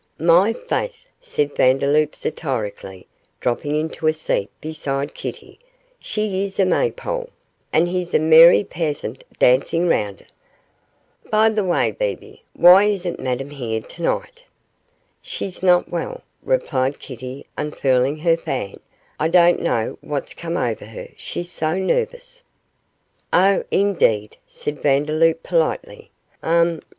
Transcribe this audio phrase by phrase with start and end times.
[0.17, 3.05] 'My faith!' said Vandeloup, satirically,
[3.39, 5.59] dropping into a seat beside Kitty,
[5.99, 7.29] 'she is a maypole,
[7.71, 10.31] and he's a merry peasant dancing round it.
[11.29, 14.47] By the way, Bebe, why isn't Madame here to night?'
[15.21, 18.79] 'She's not well,' replied Kitty, unfurling her fan;
[19.19, 22.41] 'I don't know what's come over her, she's so nervous.'
[23.31, 23.63] 'Oh!
[23.69, 26.09] indeed,' said Vandeloup, politely;
[26.43, 26.81] 'Hum!